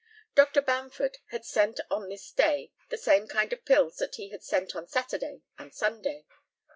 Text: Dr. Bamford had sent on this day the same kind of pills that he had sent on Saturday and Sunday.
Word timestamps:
Dr. 0.33 0.63
Bamford 0.63 1.19
had 1.27 1.45
sent 1.45 1.79
on 1.91 2.09
this 2.09 2.31
day 2.31 2.71
the 2.89 2.97
same 2.97 3.27
kind 3.27 3.53
of 3.53 3.63
pills 3.65 3.97
that 3.97 4.15
he 4.15 4.29
had 4.29 4.41
sent 4.43 4.75
on 4.75 4.87
Saturday 4.87 5.43
and 5.59 5.75
Sunday. 5.75 6.25